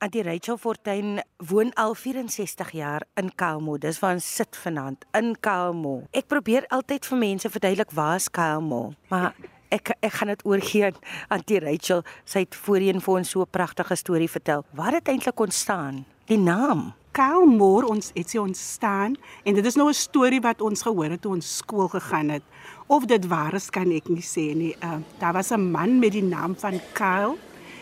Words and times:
Antie 0.00 0.22
Rachel 0.22 0.56
Fortuin 0.56 1.18
woon 1.36 1.74
al 1.76 1.94
64 1.94 2.70
jaar 2.72 3.02
in 3.20 3.34
Kaalmo. 3.34 3.74
Dis 3.76 3.98
waar 4.00 4.14
ons 4.16 4.28
sit 4.36 4.56
vanaand 4.56 5.02
in 5.18 5.34
Kaalmo. 5.44 6.06
Ek 6.16 6.24
probeer 6.32 6.64
altyd 6.72 7.04
vir 7.04 7.18
mense 7.20 7.50
verduidelik 7.52 7.92
waar 7.92 8.16
is 8.16 8.30
Kaalmo, 8.32 8.94
maar 9.12 9.34
ek 9.68 9.92
ek 10.00 10.14
gaan 10.16 10.32
dit 10.32 10.44
oorgee 10.48 10.86
aan 10.88 10.96
Antie 11.36 11.60
Rachel. 11.60 12.00
Sy 12.24 12.46
het 12.46 12.56
voorheen 12.56 13.04
vir 13.04 13.18
ons 13.18 13.28
so 13.28 13.42
'n 13.44 13.52
pragtige 13.52 13.96
storie 13.96 14.30
vertel. 14.30 14.64
Waar 14.72 14.96
het 14.96 15.08
eintlik 15.08 15.40
ontstaan? 15.40 16.06
Die 16.32 16.40
naam 16.40 16.94
Kaalmoor 17.12 17.84
ons 17.84 18.10
het 18.14 18.30
sy 18.30 18.38
ontstaan 18.38 19.18
en 19.44 19.54
dit 19.54 19.66
is 19.66 19.76
nou 19.76 19.88
'n 19.88 19.94
storie 19.94 20.40
wat 20.40 20.62
ons 20.62 20.82
gehoor 20.82 21.10
het 21.10 21.20
toe 21.20 21.34
ons 21.34 21.56
skool 21.56 21.88
gegaan 21.88 22.30
het. 22.30 22.42
Of 22.86 23.04
dit 23.04 23.26
waar 23.26 23.54
is 23.54 23.68
kan 23.70 23.92
ek 23.92 24.08
nie 24.08 24.24
sê 24.24 24.56
nie. 24.56 24.76
Uh, 24.82 24.96
daar 25.18 25.32
was 25.32 25.50
'n 25.52 25.70
man 25.70 25.98
met 25.98 26.12
die 26.12 26.24
naam 26.24 26.56
van 26.56 26.80
Kaal 26.92 27.36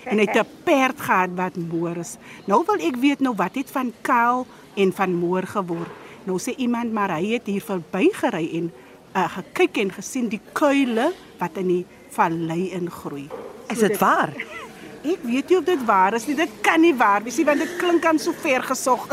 en 0.08 0.18
hy 0.18 0.26
het 0.26 0.36
'n 0.40 0.50
perd 0.64 1.00
gehad 1.00 1.30
wat 1.34 1.56
moor 1.56 1.96
is. 1.96 2.16
Nou 2.44 2.64
wil 2.66 2.80
ek 2.80 2.96
weet 2.96 3.20
nou 3.20 3.34
wat 3.36 3.54
het 3.54 3.70
van 3.70 3.92
Kaal 4.00 4.46
en 4.74 4.92
van 4.92 5.14
moor 5.14 5.42
geword. 5.42 5.90
Nou 6.24 6.38
sê 6.38 6.54
iemand 6.56 6.92
maar 6.92 7.10
hy 7.10 7.32
het 7.32 7.46
hier 7.46 7.62
verbygery 7.62 8.50
en 8.52 8.72
uh, 9.16 9.28
gekyk 9.28 9.76
en 9.76 9.92
gesien 9.92 10.28
die 10.28 10.40
kuile 10.52 11.12
wat 11.38 11.56
in 11.56 11.66
die 11.66 11.86
vallei 12.10 12.70
ingroei. 12.70 13.28
is 13.68 13.78
dit 13.78 13.98
waar? 13.98 14.32
Ek 15.12 15.22
weet 15.22 15.48
nie 15.48 15.58
of 15.58 15.64
dit 15.64 15.84
waar 15.86 16.14
is 16.14 16.26
nie. 16.26 16.34
Dit 16.34 16.50
kan 16.60 16.80
nie 16.80 16.94
waar 16.94 17.22
wees 17.22 17.36
nie 17.36 17.44
want 17.44 17.62
dit 17.62 17.76
klink 17.78 18.04
aan 18.04 18.18
so 18.18 18.32
ver 18.32 18.62
gesog. 18.62 19.06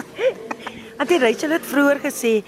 Antie 0.99 1.19
Rachel 1.19 1.51
het 1.51 1.65
vroeër 1.65 1.99
gesê 1.99 2.43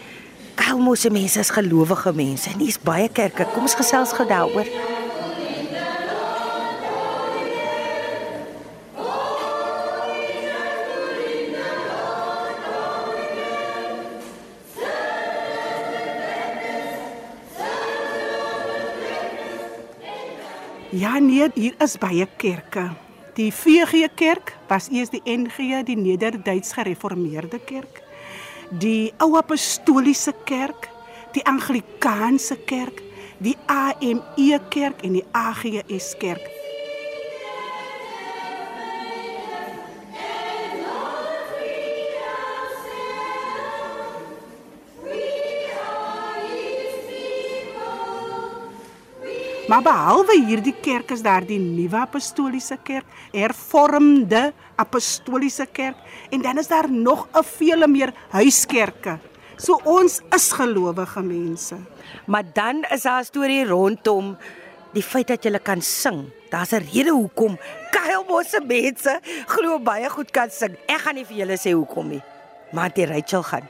Kaalmo 0.57 0.95
se 0.95 1.09
mense 1.13 1.39
is 1.39 1.51
gelowige 1.53 2.13
mense 2.13 2.49
en 2.49 2.59
hier's 2.59 2.79
baie 2.81 3.09
kerke. 3.09 3.45
Kom 3.53 3.67
ons 3.69 3.77
gesels 3.77 4.15
gou 4.17 4.25
daaroor. 4.27 4.65
Ja 20.97 21.19
nee, 21.19 21.45
hier 21.53 21.75
is 21.83 21.93
baie 22.01 22.25
kerke. 22.41 22.87
Die 23.37 23.51
VG 23.53 24.07
Kerk 24.17 24.55
was 24.65 24.87
eers 24.89 25.11
die 25.13 25.21
NG, 25.29 25.83
die 25.85 25.95
Nederduits 25.95 26.73
Gereformeerde 26.73 27.59
Kerk. 27.59 28.01
Die 28.71 29.13
Ou 29.21 29.37
Apostoliese 29.37 30.33
Kerk, 30.45 30.89
die 31.35 31.45
Anglikaanse 31.45 32.57
Kerk, 32.65 33.03
die 33.37 33.53
AME 33.67 34.59
Kerk 34.71 35.03
en 35.03 35.19
die 35.19 35.25
AGS 35.37 36.15
Kerk. 36.17 36.56
Maar 49.67 49.83
behalwe 49.83 50.37
hierdie 50.47 50.75
kerk 50.79 51.09
is 51.11 51.19
daar 51.19 51.43
die 51.43 51.59
Nuwe 51.59 51.97
Apostoliese 51.99 52.77
Kerk, 52.87 53.07
Hervormde 53.33 54.53
Apostoliese 54.79 55.65
Kerk 55.67 55.97
en 56.31 56.41
dan 56.41 56.57
is 56.61 56.69
daar 56.71 56.87
nog 56.87 57.27
'n 57.35 57.43
vele 57.43 57.87
meer 57.87 58.13
huiskerke. 58.29 59.19
So 59.57 59.79
ons 59.83 60.21
is 60.35 60.51
gelowige 60.51 61.21
mense. 61.21 61.75
Maar 62.25 62.43
dan 62.53 62.85
is 62.89 63.01
daar 63.01 63.19
'n 63.19 63.25
storie 63.25 63.65
rondom 63.65 64.37
die 64.93 65.03
feit 65.03 65.27
dat 65.27 65.43
jy 65.43 65.59
kan 65.59 65.81
sing. 65.81 66.31
Daar's 66.49 66.71
'n 66.71 66.87
rede 66.93 67.11
hoekom 67.11 67.57
Kaalmo 67.91 68.41
se 68.43 68.61
mense 68.61 69.19
glo 69.47 69.79
baie 69.79 70.09
goed 70.09 70.31
kan 70.31 70.49
sing. 70.49 70.77
Ek 70.87 70.99
gaan 70.99 71.15
nie 71.15 71.25
vir 71.25 71.37
julle 71.37 71.57
sê 71.57 71.73
hoekom 71.73 72.07
nie. 72.07 72.21
Maar 72.71 72.83
Antie 72.83 73.05
Rachel 73.05 73.43
gaan. 73.43 73.67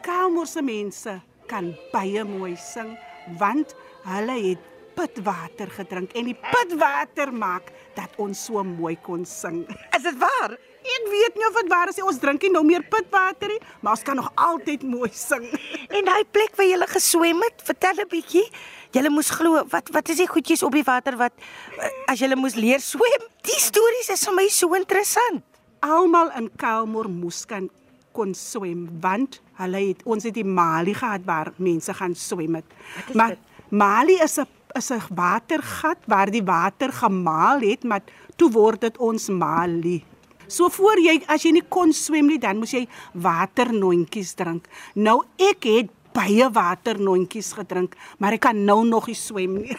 Kaalmoor 0.00 0.46
se 0.46 0.62
mense 0.62 1.20
kan 1.46 1.76
baie 1.92 2.24
mooi 2.24 2.56
sing 2.56 2.98
want 3.38 3.74
hulle 4.04 4.48
het 4.48 4.58
pitwater 4.96 5.70
gedrink 5.76 6.14
en 6.16 6.30
die 6.30 6.36
pitwater 6.52 7.32
maak 7.32 7.68
dat 7.96 8.12
ons 8.22 8.46
so 8.48 8.62
mooi 8.64 8.96
kon 9.04 9.24
sing. 9.28 9.64
Is 9.96 10.04
dit 10.04 10.16
waar? 10.20 10.56
Ek 10.86 11.06
weet 11.10 11.38
nie 11.38 11.46
of 11.48 11.56
dit 11.58 11.70
waar 11.72 11.90
is 11.90 11.98
nie. 11.98 12.06
Ons 12.06 12.20
drink 12.22 12.44
nie 12.44 12.52
nou 12.54 12.62
meer 12.66 12.84
pitwater 12.86 13.50
nie, 13.50 13.60
maar 13.82 13.96
ons 13.96 14.04
kan 14.06 14.18
nog 14.18 14.30
altyd 14.34 14.84
mooi 14.86 15.10
sing. 15.12 15.46
En 15.90 16.06
daai 16.06 16.24
plek 16.30 16.54
waar 16.58 16.68
jy 16.68 16.90
geswem 16.92 17.42
het, 17.46 17.64
vertel 17.66 18.04
'n 18.04 18.08
bietjie. 18.08 18.46
Jy 18.92 19.08
moes 19.10 19.30
glo, 19.30 19.64
wat 19.68 19.90
wat 19.92 20.08
is 20.08 20.22
die 20.22 20.28
goedjies 20.28 20.62
op 20.62 20.72
die 20.72 20.86
water 20.86 21.16
wat 21.16 21.32
eh, 21.80 21.90
as 22.12 22.20
jy 22.20 22.34
moes 22.34 22.54
leer 22.54 22.80
swem? 22.80 23.22
Die 23.42 23.60
stories 23.60 24.08
is 24.08 24.24
vir 24.24 24.34
my 24.34 24.48
so 24.48 24.74
interessant. 24.74 25.42
Almal 25.80 26.30
in 26.36 26.50
Kelmore 26.56 27.08
moes 27.08 27.44
kan 27.44 27.68
kon 28.12 28.34
swem 28.34 28.88
want 29.00 29.40
hulle 29.60 29.88
het 29.88 30.02
ons 30.04 30.24
het 30.24 30.34
die 30.34 30.44
Mali 30.44 30.94
gehad 30.94 31.24
waar 31.24 31.52
mense 31.56 31.92
gaan 31.94 32.14
swem 32.14 32.54
het. 32.54 32.64
Maar 33.12 33.36
dit? 33.36 33.38
Mali 33.70 34.14
is 34.22 34.38
'n 34.38 34.55
is 34.76 34.90
'n 34.90 35.02
watergat 35.14 35.98
waar 36.06 36.30
die 36.30 36.44
water 36.44 36.92
gemaal 36.92 37.60
het, 37.60 37.84
maar 37.84 38.02
toe 38.36 38.50
word 38.50 38.80
dit 38.80 38.98
ons 38.98 39.28
Mali. 39.28 40.04
So 40.46 40.68
voor 40.68 40.98
jy 40.98 41.22
as 41.26 41.42
jy 41.42 41.52
nie 41.52 41.66
kon 41.68 41.92
swem 41.92 42.26
nie, 42.26 42.38
dan 42.38 42.58
moes 42.58 42.70
jy 42.70 42.86
waternontjies 43.12 44.34
drink. 44.34 44.68
Nou 44.94 45.22
ek 45.36 45.64
het 45.64 45.90
baie 46.16 46.48
waternontjies 46.50 47.52
gedrink, 47.58 47.96
maar 48.18 48.36
ek 48.36 48.40
kan 48.46 48.64
nou 48.64 48.84
nog 48.86 49.06
nie 49.10 49.18
swem 49.18 49.58
nie. 49.60 49.76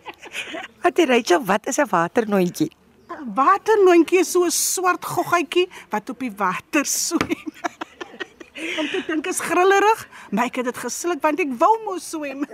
Wat 0.82 0.98
jy 0.98 1.06
Rachel, 1.10 1.42
wat 1.44 1.66
is 1.66 1.78
'n 1.78 1.88
waternontjie? 1.90 2.70
'n 3.08 3.34
Waternontjie 3.34 4.20
is 4.20 4.30
so 4.30 4.44
'n 4.44 4.50
swart 4.50 5.04
goggetjie 5.04 5.68
wat 5.90 6.10
op 6.10 6.18
die 6.18 6.32
water 6.36 6.84
swem. 6.84 7.44
Om 8.80 8.86
te 8.88 9.02
dink 9.06 9.26
is 9.26 9.40
grillerig, 9.40 10.08
maar 10.30 10.44
ek 10.44 10.56
het 10.56 10.64
dit 10.64 10.78
gesluk 10.78 11.20
want 11.22 11.40
ek 11.40 11.52
wou 11.58 11.74
mos 11.84 12.10
swem. 12.10 12.44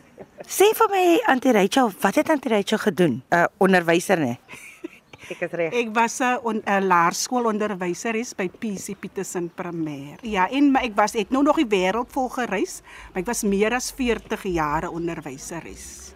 Sê 0.49 0.73
vir 0.75 0.89
my 0.91 1.07
Auntie 1.31 1.53
Rachel, 1.53 1.93
wat 2.03 2.15
het 2.19 2.29
Auntie 2.29 2.51
Rachel 2.51 2.79
gedoen? 2.79 3.23
'n 3.31 3.37
uh, 3.37 3.47
Onderwyser 3.59 4.19
nê? 4.19 4.37
Ek 5.33 5.41
is 5.47 5.53
reg. 5.55 5.73
Ek 5.73 5.93
was 5.95 6.19
'n 6.21 6.41
on, 6.43 6.63
laerskoolonderwyseres 6.67 8.35
by 8.35 8.49
PC 8.49 8.97
Petersen 8.99 9.51
Primêr. 9.55 10.19
Ja, 10.23 10.49
en 10.51 10.71
maar 10.71 10.83
ek 10.83 10.97
was 10.97 11.13
het 11.13 11.31
nou 11.31 11.43
nog 11.43 11.57
die 11.57 11.69
wêreld 11.69 12.11
vol 12.11 12.29
gereis, 12.29 12.83
maar 13.13 13.23
ek 13.23 13.27
was 13.27 13.43
meer 13.43 13.73
as 13.75 13.93
40 13.93 14.43
jare 14.43 14.91
onderwyseres. 14.91 16.15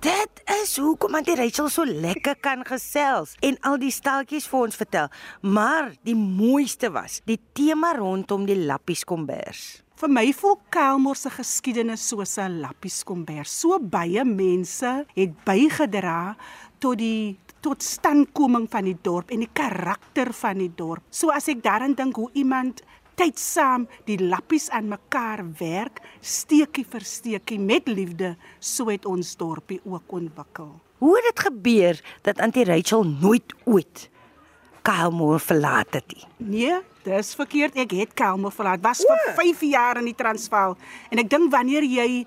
Dit 0.00 0.42
is 0.62 0.76
hoekom 0.76 1.14
Auntie 1.14 1.36
Rachel 1.36 1.68
so 1.68 1.84
lekker 1.84 2.36
kan 2.40 2.64
gesels 2.64 3.36
en 3.40 3.56
al 3.62 3.78
die 3.78 3.92
steltjies 3.94 4.46
vir 4.50 4.60
ons 4.60 4.76
vertel. 4.76 5.08
Maar 5.40 5.94
die 6.02 6.16
mooiste 6.16 6.90
was 6.90 7.22
die 7.24 7.40
tema 7.54 7.94
rondom 7.96 8.44
die 8.44 8.66
lappies 8.66 9.04
kombers. 9.04 9.83
Vir 10.04 10.12
my 10.12 10.34
voel 10.36 10.58
Kelmore 10.68 11.16
se 11.16 11.30
geskiedenis 11.32 12.02
soos 12.10 12.36
'n 12.36 12.58
lappies 12.60 12.98
kombers. 13.08 13.48
So 13.60 13.78
baie 13.78 14.22
mense 14.24 15.06
het 15.16 15.32
bygedra 15.46 16.36
tot 16.78 16.98
die 16.98 17.38
tot 17.62 17.82
standkoming 17.82 18.68
van 18.68 18.84
die 18.84 18.98
dorp 19.00 19.30
en 19.30 19.40
die 19.40 19.48
karakter 19.48 20.34
van 20.34 20.58
die 20.58 20.68
dorp. 20.76 21.02
So 21.10 21.30
as 21.30 21.48
ek 21.48 21.62
daaraan 21.62 21.94
dink 21.94 22.16
hoe 22.16 22.28
iemand 22.34 22.82
tyd 23.16 23.38
saam 23.38 23.88
die 24.04 24.18
lappies 24.18 24.68
aan 24.68 24.88
mekaar 24.88 25.40
werk, 25.58 26.02
steekie 26.20 26.84
vir 26.84 27.00
steekie 27.00 27.58
met 27.58 27.88
liefde, 27.88 28.36
so 28.60 28.90
het 28.90 29.06
ons 29.06 29.36
dorpie 29.36 29.80
ook 29.84 30.12
ontwikkel. 30.12 30.80
Hoe 30.98 31.16
het 31.16 31.34
dit 31.34 31.44
gebeur 31.46 32.00
dat 32.22 32.40
Auntie 32.40 32.64
Rachel 32.64 33.04
nooit 33.04 33.54
ooit 33.64 34.10
Kaalmoor 34.82 35.40
verlaat 35.40 35.94
het 35.94 36.12
nie? 36.12 36.26
Nee, 36.36 36.80
dis 37.04 37.34
verkeerd. 37.38 37.76
Ek 37.78 37.94
het 37.96 38.14
Kaalmoor 38.16 38.54
verlaat. 38.54 38.82
Was 38.84 39.04
o. 39.04 39.08
vir 39.08 39.38
5 39.54 39.62
jaar 39.70 40.00
in 40.00 40.10
die 40.10 40.16
Transvaal. 40.18 40.76
En 41.10 41.22
ek 41.22 41.30
dink 41.30 41.52
wanneer 41.52 41.86
jy 41.86 42.26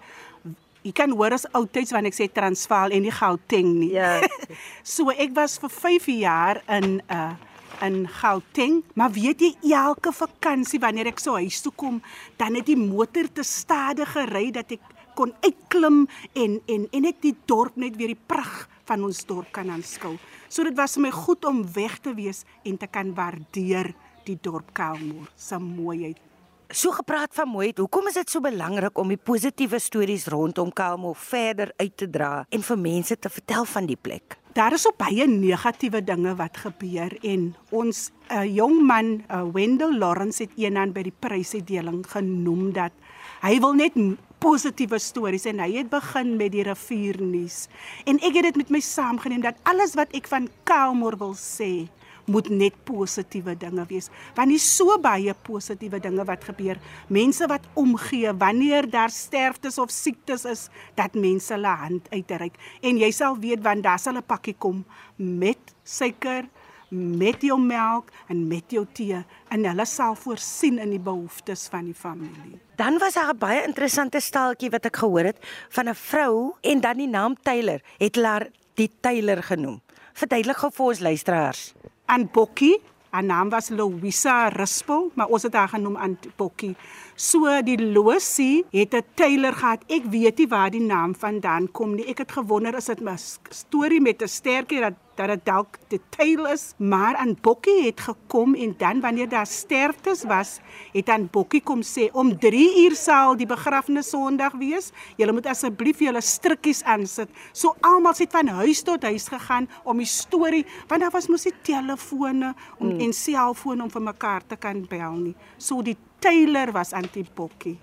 jy 0.86 0.94
kan 0.96 1.12
hoor 1.12 1.34
as 1.36 1.44
oudtyds 1.58 1.92
wanneer 1.92 2.14
ek 2.14 2.20
sê 2.20 2.30
Transvaal 2.32 2.94
en 2.96 3.04
nie 3.04 3.12
Gauteng 3.12 3.74
nie. 3.82 3.92
Ja. 3.98 4.22
so 4.96 5.12
ek 5.12 5.34
was 5.36 5.58
vir 5.60 5.74
5 5.74 6.08
jaar 6.22 6.62
in 6.68 7.02
'n 7.02 7.04
uh, 7.12 7.34
in 7.82 8.08
Gauteng, 8.10 8.82
maar 8.98 9.12
weet 9.14 9.42
jy 9.42 9.52
elke 9.76 10.09
vakansie 10.09 10.80
wanneer 10.82 11.12
ek 11.12 11.20
so 11.22 11.38
huis 11.38 11.59
toe 11.62 11.73
kom, 11.76 12.00
dan 12.38 12.58
het 12.58 12.66
die 12.66 12.80
motor 12.80 13.30
te 13.30 13.44
stadig 13.46 14.09
gery 14.16 14.50
dat 14.56 14.72
ek 14.73 14.82
kon 15.18 15.34
uitklim 15.46 16.06
en 16.34 16.59
en 16.66 16.88
en 16.94 17.06
net 17.06 17.22
die 17.22 17.35
dorp 17.46 17.76
net 17.76 17.97
weer 17.97 18.14
die 18.14 18.26
pragt 18.30 18.70
van 18.88 19.03
ons 19.03 19.26
dorp 19.28 19.52
kan 19.52 19.70
aanskou. 19.70 20.16
So 20.47 20.64
dit 20.64 20.78
was 20.78 20.96
vir 20.96 21.08
my 21.08 21.12
goed 21.12 21.46
om 21.46 21.66
weg 21.76 21.97
te 22.00 22.14
wees 22.16 22.46
en 22.64 22.78
te 22.78 22.88
kan 22.88 23.14
waardeer 23.18 23.94
die 24.28 24.40
dorp 24.41 24.74
Kelmoor 24.78 25.29
se 25.35 25.59
mooiheid. 25.59 26.20
So 26.68 26.91
gepraat 26.91 27.32
van 27.32 27.47
mooiheid, 27.47 27.78
hoekom 27.79 28.09
is 28.12 28.20
dit 28.20 28.29
so 28.29 28.44
belangrik 28.44 28.97
om 29.00 29.14
die 29.14 29.20
positiewe 29.20 29.79
stories 29.79 30.28
rondom 30.28 30.74
Kelmoor 30.76 31.16
verder 31.16 31.72
uit 31.78 31.96
te 31.97 32.09
dra 32.12 32.44
en 32.50 32.68
vir 32.72 32.84
mense 32.84 33.16
te 33.16 33.32
vertel 33.32 33.66
van 33.66 33.88
die 33.88 34.00
plek? 34.00 34.38
daar 34.58 34.74
is 34.74 34.88
op 34.90 34.97
baie 34.97 35.28
negatiewe 35.29 36.00
dinge 36.02 36.32
wat 36.40 36.58
gebeur 36.58 37.14
en 37.22 37.52
ons 37.70 38.08
uh, 38.34 38.41
jong 38.41 38.79
man, 38.90 39.12
uh, 39.29 39.44
Wendell 39.53 39.94
Lawrence 40.02 40.41
het 40.41 40.56
eendag 40.58 40.96
by 40.96 41.03
die 41.06 41.14
prysuitdeling 41.14 42.00
genoem 42.09 42.72
dat 42.73 42.96
hy 43.44 43.59
wil 43.62 43.78
net 43.78 43.94
positiewe 44.41 44.97
stories 45.02 45.46
en 45.50 45.62
hy 45.62 45.70
het 45.76 45.91
begin 45.94 46.34
met 46.41 46.56
die 46.56 46.66
riviernuus. 46.66 47.68
En 48.09 48.18
ek 48.26 48.40
het 48.40 48.50
dit 48.50 48.59
met 48.64 48.73
my 48.73 48.82
saamgeneem 48.82 49.46
dat 49.46 49.62
alles 49.70 49.94
wat 49.97 50.14
ek 50.18 50.30
van 50.32 50.50
Kaalmoor 50.66 51.20
wil 51.22 51.38
sê, 51.38 51.85
moet 52.28 52.50
net 52.52 52.76
positiewe 52.88 53.56
dinge 53.58 53.85
wees. 53.88 54.09
Want 54.35 54.52
hier 54.52 54.64
so 54.64 54.97
baie 55.02 55.34
positiewe 55.47 56.00
dinge 56.03 56.26
wat 56.28 56.44
gebeur. 56.44 56.79
Mense 57.08 57.47
wat 57.47 57.68
omgee 57.79 58.34
wanneer 58.38 58.90
daar 58.91 59.14
sterftes 59.14 59.79
of 59.79 59.91
siektes 59.91 60.46
is, 60.46 60.68
dat 60.96 61.16
mense 61.16 61.53
hulle 61.53 61.76
hand 61.84 62.12
uitreik. 62.12 62.59
En 62.82 63.00
jy 63.00 63.12
sal 63.16 63.40
weet 63.40 63.64
want 63.64 63.84
daar 63.84 64.00
sal 64.00 64.18
'n 64.18 64.28
pakkie 64.28 64.56
kom 64.58 64.85
met 65.16 65.74
suiker, 65.84 66.46
met 66.90 67.41
jou 67.41 67.59
melk 67.59 68.12
en 68.28 68.47
met 68.47 68.64
jou 68.72 68.85
tee 68.94 69.20
en 69.52 69.66
hulle 69.66 69.85
sal 69.85 70.16
voorsien 70.16 70.80
in 70.80 70.90
die 70.90 71.03
behoeftes 71.03 71.68
van 71.72 71.85
die 71.85 71.96
familie. 71.96 72.59
Dan 72.76 72.97
was 72.97 73.14
daar 73.14 73.34
'n 73.34 73.38
baie 73.38 73.64
interessante 73.64 74.20
staaltjie 74.20 74.70
wat 74.70 74.85
ek 74.85 74.96
gehoor 74.96 75.23
het 75.23 75.38
van 75.70 75.90
'n 75.90 75.96
vrou 75.96 76.56
en 76.62 76.80
dan 76.80 76.97
die 76.97 77.08
naam 77.08 77.35
Taylor 77.41 77.82
het 77.97 78.16
hulle 78.16 78.28
haar 78.28 78.47
die 78.76 78.91
Taylor 79.00 79.44
genoem. 79.44 79.82
Verduidelik 80.14 80.58
gou 80.58 80.72
vir 80.73 80.85
ons 80.85 81.00
luisteraars. 81.00 81.77
Aan 82.08 82.30
Bokkie, 82.32 82.78
haar 83.12 83.24
naam 83.24 83.50
was 83.52 83.68
Louisa 83.70 84.48
Rispel, 84.48 85.09
maar 85.14 85.28
ons 85.28 85.44
het 85.44 85.54
haar 85.54 85.68
genoem 85.68 85.98
aan 85.98 86.14
Bokkie. 86.40 86.76
So 87.16 87.52
die 87.68 87.76
Losie 87.82 88.64
het 88.72 88.96
'n 88.96 89.04
Taylor 89.14 89.54
gehad. 89.54 89.84
Ek 89.88 90.06
weet 90.06 90.38
nie 90.38 90.48
waar 90.48 90.72
die 90.72 90.82
naam 90.82 91.16
vandaan 91.16 91.72
kom 91.72 91.96
nie. 91.96 92.06
Ek 92.06 92.18
het 92.18 92.32
gewonder 92.32 92.76
is 92.76 92.86
dit 92.86 93.02
'n 93.02 93.18
storie 93.50 94.02
met 94.02 94.22
'n 94.22 94.28
sterkie 94.28 94.80
dat 94.80 94.94
dat 95.17 95.31
dit 95.34 95.43
dalk 95.47 95.78
die 95.91 95.99
tail 96.14 96.46
is, 96.52 96.72
maar 96.78 97.17
aan 97.17 97.35
Bokkie 97.41 97.85
het 97.85 98.02
gekom 98.05 98.55
en 98.55 98.75
dan 98.78 99.02
wanneer 99.02 99.29
daar 99.29 99.47
sterftes 99.49 100.23
was, 100.29 100.58
het 100.93 101.09
aan 101.09 101.28
Bokkie 101.31 101.61
kom 101.61 101.81
sê 101.81 102.08
om 102.14 102.31
3 102.40 102.85
uur 102.85 102.96
sal 102.96 103.35
die 103.37 103.49
begrafnis 103.49 104.11
Sondag 104.14 104.55
wees. 104.61 104.91
Julle 105.17 105.34
moet 105.35 105.49
asseblief 105.49 105.99
julle 106.05 106.22
strikkies 106.22 106.84
aansit. 106.84 107.29
So 107.52 107.75
almal 107.81 108.16
het 108.17 108.31
van 108.31 108.47
huis 108.61 108.84
tot 108.85 109.03
huis 109.03 109.28
gegaan 109.28 109.67
om 109.84 109.97
die 109.97 110.09
storie, 110.09 110.66
want 110.87 111.02
daar 111.02 111.14
was 111.14 111.28
mos 111.28 111.46
nie 111.47 111.55
telefone 111.66 112.53
om 112.78 112.93
mm. 112.93 113.02
en 113.08 113.13
selfone 113.13 113.84
om 113.84 113.91
vir 113.91 114.05
mekaar 114.08 114.46
te 114.47 114.55
kan 114.55 114.85
bel 114.90 115.17
nie. 115.17 115.35
So 115.58 115.81
die 115.81 115.97
Taylor 116.20 116.72
was 116.73 116.93
aan 116.93 117.09
die 117.13 117.25
Bokkie. 117.35 117.78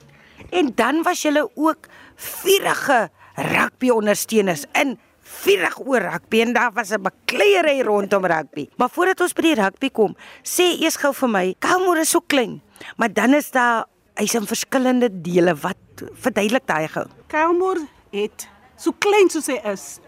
En 0.51 0.73
dan 0.75 1.03
was 1.03 1.23
julle 1.23 1.49
ook 1.55 1.89
vurige 2.17 3.11
rugby 3.35 3.91
ondersteuners 3.91 4.65
in 4.73 4.99
vurig 5.43 5.79
oor 5.83 6.05
rugby 6.05 6.41
en 6.45 6.53
daar 6.53 6.73
was 6.73 6.91
'n 6.91 7.03
bekleierery 7.03 7.83
rondom 7.83 8.27
rugby. 8.27 8.69
Maar 8.77 8.91
voordat 8.91 9.21
ons 9.21 9.33
by 9.33 9.43
die 9.43 9.55
rugby 9.55 9.91
kom, 9.91 10.17
sê 10.43 10.81
eers 10.81 10.97
gou 10.97 11.13
vir 11.13 11.29
my, 11.29 11.55
Kalmoor 11.59 11.99
is 11.99 12.11
so 12.11 12.21
klein, 12.21 12.63
maar 12.97 13.13
dan 13.13 13.35
is 13.35 13.51
daar 13.51 13.87
hy's 14.15 14.35
in 14.35 14.47
verskillende 14.47 15.09
dele. 15.23 15.55
Wat 15.55 15.77
verduidelik 16.15 16.67
daai 16.67 16.89
gou? 16.89 17.07
Kalmoor 17.27 17.79
het 18.11 18.49
so 18.77 18.93
klein 18.93 19.31
soos 19.31 19.47
hy 19.47 19.61
is, 19.73 20.01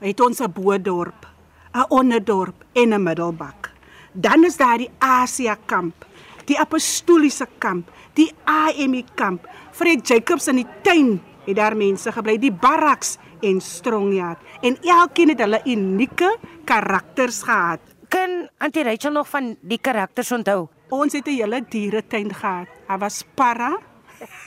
het 0.00 0.20
ons 0.20 0.40
'n 0.40 0.52
bodorp, 0.52 1.26
'n 1.74 1.86
onderdorp 1.88 2.64
en 2.74 2.94
'n 2.94 3.02
middelbak. 3.02 3.70
Dan 4.12 4.44
is 4.44 4.56
daar 4.56 4.78
die 4.78 4.90
Asia 4.98 5.56
kamp, 5.66 6.06
die 6.44 6.58
apostoliese 6.58 7.46
kamp, 7.58 7.90
die 8.14 8.32
AME 8.44 9.04
kamp. 9.14 9.46
Fred 9.72 10.08
Jacobs 10.08 10.48
in 10.48 10.56
die 10.56 10.66
tuin 10.82 11.20
het 11.46 11.56
daar 11.56 11.76
mense 11.76 12.12
gebly, 12.12 12.38
die 12.38 12.52
barraks 12.52 13.16
en 13.40 13.60
Strongyard 13.60 14.38
en 14.60 14.78
elkeen 14.82 15.28
het 15.28 15.40
hulle 15.40 15.60
unieke 15.64 16.36
karakters 16.64 17.42
gehad. 17.42 17.80
Kan 18.08 18.48
Auntie 18.58 18.82
Rachel 18.82 19.12
nog 19.12 19.28
van 19.28 19.56
die 19.60 19.78
karakters 19.78 20.32
onthou? 20.32 20.68
Ons 20.88 21.12
het 21.12 21.26
'n 21.26 21.30
hele 21.30 21.64
dieretuin 21.68 22.34
gehad. 22.34 22.66
Daar 22.86 22.98
was 22.98 23.24
parra, 23.34 23.78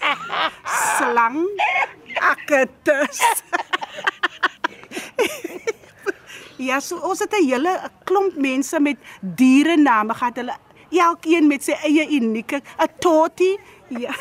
slang, 0.98 1.48
akatus. 2.20 3.42
ja, 6.68 6.80
so 6.80 6.98
ons 6.98 7.20
het 7.20 7.34
'n 7.34 7.46
hele 7.46 7.90
klomp 8.04 8.36
mense 8.36 8.80
met 8.80 8.98
diere 9.20 9.78
name 9.78 10.14
gehad. 10.14 10.36
Hulle 10.36 10.56
elkeen 10.90 11.48
met 11.48 11.64
sy 11.64 11.72
eie 11.72 12.08
unieke 12.10 12.62
'n 12.78 12.90
totie. 13.00 13.60
Ja. 13.88 14.16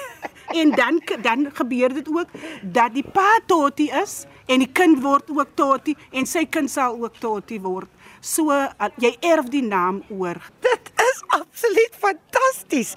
En 0.50 0.70
dan 0.70 1.00
dan 1.23 1.50
gebeur 1.55 1.94
dit 1.94 2.08
ook 2.08 2.29
dat 2.62 2.94
die 2.94 3.05
pa 3.06 3.38
totie 3.47 3.91
is 4.02 4.25
en 4.47 4.58
die 4.58 4.73
kind 4.73 4.99
word 5.02 5.31
ook 5.31 5.55
Toti 5.55 5.94
en 6.11 6.26
sy 6.26 6.44
kind 6.50 6.70
sal 6.70 6.99
ook 6.99 7.20
Toti 7.23 7.61
word. 7.62 7.88
So 8.20 8.50
uh, 8.50 8.91
jy 9.00 9.14
erf 9.25 9.49
die 9.52 9.62
naam 9.62 10.02
oor. 10.11 10.41
Dit 10.61 10.91
is 10.99 11.23
absoluut 11.38 11.94
fantasties. 11.99 12.94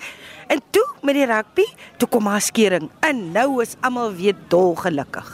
En 0.47 0.59
toe 0.73 0.85
met 1.05 1.15
die 1.15 1.27
rugby, 1.29 1.65
toe 1.97 2.09
kom 2.09 2.27
haar 2.27 2.41
skering. 2.41 2.89
En 3.05 3.29
nou 3.31 3.61
is 3.61 3.77
almal 3.81 4.13
weer 4.17 4.35
dol 4.49 4.75
gelukkig. 4.81 5.29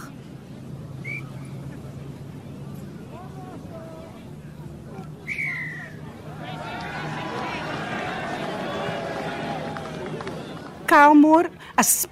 Kalmoor 10.90 11.50
as 11.80 12.08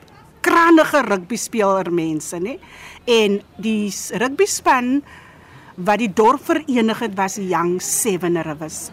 krangige 0.46 1.02
rugby 1.04 1.36
speler 1.36 1.92
mense, 1.92 2.40
nê? 2.40 2.56
en 3.08 3.40
die 3.64 3.88
rugby 4.20 4.46
span 4.48 4.98
wat 5.88 6.02
die 6.02 6.10
dorp 6.12 6.44
verenig 6.44 7.00
het 7.00 7.14
was 7.16 7.38
Young 7.40 7.78
Seven 7.84 8.40
Rivers. 8.44 8.90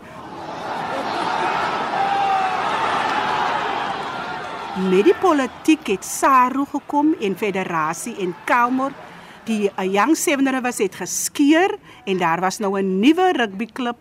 Met 4.91 5.07
die 5.07 5.15
politiek 5.23 5.87
het 5.95 6.07
SARU 6.07 6.67
gekom 6.71 7.15
en 7.23 7.37
federasie 7.39 8.15
en 8.23 8.35
Kalmor 8.47 8.95
die 9.49 9.69
eh, 9.71 9.87
Young 9.87 10.17
Seven 10.19 10.51
Rivers 10.51 10.81
het 10.83 10.99
geskeur 10.99 11.77
en 12.07 12.19
daar 12.19 12.41
was 12.41 12.59
nou 12.59 12.79
'n 12.79 13.01
nuwe 13.01 13.33
rugbyklub 13.33 13.97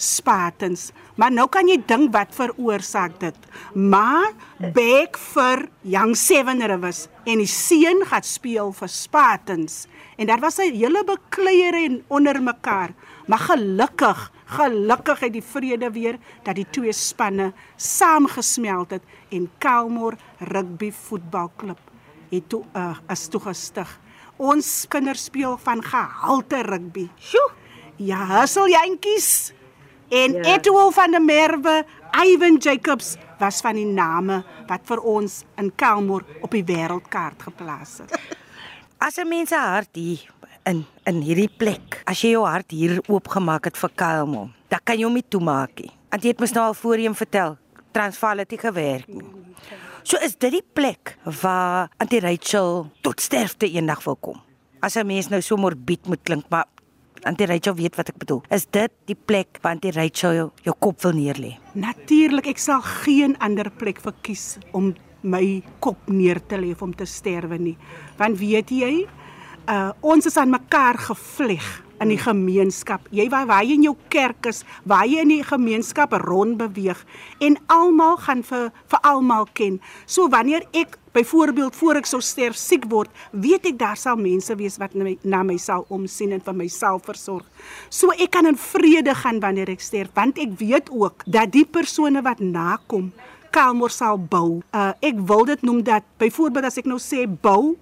Spartans. 0.00 0.90
Maar 1.20 1.32
nou 1.32 1.46
kan 1.52 1.68
jy 1.68 1.76
dink 1.86 2.12
wat 2.14 2.32
veroorsaak 2.32 3.18
dit. 3.20 3.36
Maar 3.76 4.32
back 4.72 5.18
vir 5.34 5.66
Young 5.84 6.16
Seven 6.16 6.64
Rivers 6.64 7.06
en 7.28 7.42
die 7.42 7.50
seun 7.50 8.00
gaan 8.08 8.24
speel 8.24 8.72
vir 8.72 8.88
Spartans. 8.88 9.84
En 10.16 10.26
daar 10.26 10.40
was 10.40 10.58
'n 10.58 10.72
hele 10.72 11.04
bekleiere 11.04 11.84
en 11.84 12.02
onder 12.08 12.42
mekaar. 12.42 12.94
Maar 13.26 13.38
gelukkig, 13.38 14.32
gelukkig 14.44 15.20
het 15.20 15.32
die 15.32 15.44
vrede 15.44 15.90
weer 15.90 16.18
dat 16.42 16.54
die 16.54 16.66
twee 16.70 16.92
spanne 16.92 17.52
saamgesmelt 17.76 18.90
het 18.90 19.02
en 19.28 19.50
Kelmore 19.58 20.16
Rugby 20.38 20.92
Voetbalklub 20.92 21.78
het 22.30 22.48
toe 22.48 22.64
uh, 22.76 22.96
as 23.06 23.28
toe 23.28 23.40
gestig. 23.40 24.00
Ons 24.36 24.86
kinders 24.88 25.24
speel 25.24 25.58
van 25.58 25.82
gehalte 25.84 26.62
rugby. 26.62 27.08
Sjoe. 27.18 27.50
Ja, 27.96 28.24
hustle 28.40 28.70
jantjies. 28.70 29.52
En 30.10 30.32
ja. 30.32 30.56
Etoel 30.56 30.90
van 30.90 31.10
der 31.14 31.22
Merwe, 31.22 31.84
Ivan 32.26 32.56
Jacobs 32.56 33.16
was 33.38 33.60
van 33.62 33.78
die 33.78 33.86
name 33.86 34.42
wat 34.66 34.82
vir 34.90 35.00
ons 35.06 35.44
in 35.60 35.70
Kelmoor 35.78 36.24
op 36.42 36.50
die 36.50 36.64
wêreldkaart 36.66 37.46
geplaas 37.46 38.00
het. 38.02 38.18
As 38.98 39.16
'n 39.18 39.28
mens 39.28 39.48
se 39.48 39.56
hart 39.56 39.94
hier 39.94 40.26
in 40.64 40.84
in 41.04 41.22
hierdie 41.22 41.50
plek, 41.56 42.02
as 42.04 42.20
jy 42.20 42.30
jou 42.30 42.44
hart 42.44 42.70
hier 42.70 43.00
oopgemaak 43.06 43.64
het 43.64 43.76
vir 43.76 43.90
Kelmoor, 43.94 44.48
dan 44.68 44.80
kan 44.84 44.98
jy 44.98 45.04
hom 45.04 45.14
nie 45.14 45.28
toemaak 45.28 45.78
nie. 45.78 45.92
Want 46.10 46.22
jy 46.22 46.28
het 46.28 46.40
mos 46.40 46.52
nou 46.52 46.66
al 46.66 46.74
voorheen 46.74 47.14
vertel, 47.14 47.56
Transvaal 47.92 48.38
het 48.38 48.50
nie 48.50 48.58
gewerk 48.58 49.08
nie. 49.08 49.24
So 50.02 50.16
is 50.22 50.36
dit 50.36 50.52
die 50.52 50.64
plek 50.72 51.16
waar 51.40 51.90
Auntie 51.98 52.20
Rachel 52.20 52.90
tot 53.02 53.20
sterfte 53.20 53.66
eendag 53.66 54.04
wil 54.04 54.16
kom. 54.16 54.40
As 54.80 54.96
'n 54.96 55.06
mens 55.06 55.28
nou 55.28 55.40
so 55.40 55.56
morbied 55.56 56.06
moet 56.06 56.22
klink, 56.22 56.44
maar 56.48 56.66
Antie 57.28 57.46
Rachel 57.46 57.76
weet 57.76 57.96
wat 57.98 58.08
ek 58.12 58.18
bedoel. 58.22 58.42
Is 58.54 58.66
dit 58.72 58.92
die 59.10 59.16
plek 59.16 59.60
waar 59.60 59.76
Antie 59.76 59.92
Rachel 59.92 60.36
jou, 60.36 60.48
jou 60.64 60.74
kop 60.78 61.02
wil 61.04 61.16
neerlê? 61.18 61.52
Natuurlik, 61.76 62.48
ek 62.50 62.60
sal 62.62 62.80
geen 63.04 63.36
ander 63.44 63.70
plek 63.70 64.00
verkies 64.04 64.58
om 64.76 64.94
my 65.20 65.60
kop 65.84 66.08
neer 66.08 66.40
te 66.48 66.56
lê 66.56 66.72
om 66.80 66.94
te 66.96 67.04
sterwe 67.08 67.58
nie. 67.60 67.76
Want 68.20 68.40
weet 68.40 68.72
jy, 68.72 68.92
uh 69.68 69.90
ons 70.00 70.26
is 70.26 70.38
aan 70.40 70.52
mekaar 70.52 70.98
gevleg 70.98 71.66
in 72.00 72.12
die 72.12 72.20
gemeenskap. 72.20 73.04
Jy 73.14 73.28
waar 73.32 73.48
waar 73.50 73.64
jy 73.66 73.76
in 73.78 73.88
jou 73.88 73.96
kerk 74.12 74.48
is, 74.50 74.62
waar 74.88 75.06
jy 75.08 75.24
in 75.24 75.34
die 75.34 75.44
gemeenskap 75.46 76.14
rond 76.24 76.58
beweeg 76.60 77.00
en 77.44 77.58
almal 77.72 78.16
gaan 78.24 78.42
vir 78.46 78.70
vir 78.90 79.04
almal 79.06 79.46
ken. 79.52 79.78
So 80.06 80.28
wanneer 80.32 80.66
ek 80.72 80.96
byvoorbeeld 81.14 81.76
voor 81.76 82.00
ek 82.00 82.06
sou 82.06 82.20
sterf 82.22 82.56
siek 82.56 82.86
word, 82.90 83.10
weet 83.32 83.66
ek 83.72 83.80
daar 83.80 83.98
sal 83.98 84.16
mense 84.16 84.54
wees 84.56 84.78
wat 84.78 84.94
na 84.94 85.08
my, 85.08 85.16
na 85.24 85.42
my 85.42 85.56
sal 85.58 85.84
omsien 85.90 86.32
en 86.36 86.44
vir 86.44 86.56
myself 86.56 87.08
versorg. 87.08 87.46
So 87.90 88.14
ek 88.14 88.30
kan 88.36 88.48
in 88.48 88.58
vrede 88.58 89.14
gaan 89.18 89.42
wanneer 89.42 89.72
ek 89.74 89.82
sterf, 89.84 90.14
want 90.14 90.38
ek 90.38 90.54
weet 90.60 90.92
ook 90.94 91.26
dat 91.26 91.52
die 91.52 91.66
persone 91.66 92.22
wat 92.24 92.40
nakom 92.40 93.10
Kalmor 93.50 93.90
sal 93.90 94.14
bou. 94.14 94.60
Uh 94.70 94.92
ek 95.02 95.18
wil 95.26 95.42
dit 95.48 95.62
noem 95.66 95.82
dat 95.82 96.06
byvoorbeeld 96.22 96.68
as 96.68 96.78
ek 96.78 96.86
nou 96.86 97.00
sê 97.02 97.24
bou 97.26 97.74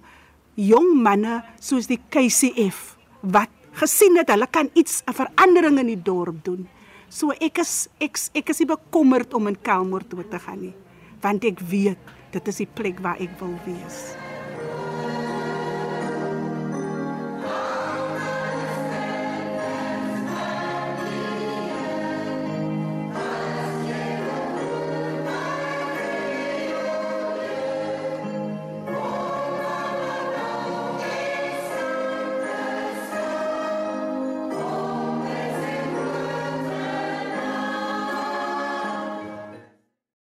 jong 0.57 0.95
manne 0.97 1.43
soos 1.61 1.87
die 1.87 1.99
KCF 2.09 2.97
wat 3.21 3.53
gesien 3.79 4.17
het 4.19 4.29
hulle 4.33 4.47
kan 4.47 4.69
iets 4.73 5.01
'n 5.07 5.13
verandering 5.13 5.79
in 5.79 5.87
die 5.87 6.01
dorp 6.01 6.43
doen. 6.43 6.67
So 7.09 7.31
ek 7.31 7.57
is 7.57 7.87
ek 7.99 8.17
ek 8.33 8.49
is 8.49 8.65
bekommerd 8.65 9.33
om 9.33 9.47
in 9.47 9.61
Kelmoor 9.61 10.07
toe 10.07 10.27
te 10.27 10.39
gaan 10.39 10.61
nie, 10.61 10.75
want 11.21 11.43
ek 11.43 11.59
weet 11.59 11.97
dit 12.31 12.47
is 12.47 12.57
die 12.57 12.69
plek 12.73 12.99
waar 12.99 13.17
ek 13.19 13.39
wil 13.39 13.57
wees. 13.65 14.28